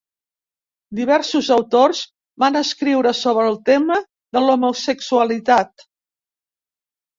Diversos 0.99 1.49
autors 1.55 2.01
van 2.45 2.57
escriure 2.63 3.13
sobre 3.19 3.45
el 3.53 3.61
tema 3.69 4.01
de 4.39 4.45
l'homosexualitat. 4.49 5.89